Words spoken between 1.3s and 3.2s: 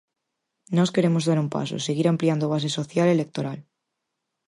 un paso, seguir ampliando base social e